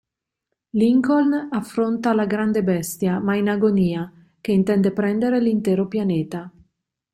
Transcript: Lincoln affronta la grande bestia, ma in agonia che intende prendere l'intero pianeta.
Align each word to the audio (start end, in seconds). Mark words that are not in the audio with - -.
Lincoln 0.71 1.49
affronta 1.51 2.15
la 2.15 2.25
grande 2.25 2.63
bestia, 2.63 3.19
ma 3.19 3.35
in 3.35 3.47
agonia 3.49 4.11
che 4.41 4.51
intende 4.51 4.91
prendere 4.91 5.39
l'intero 5.39 5.87
pianeta. 5.87 6.51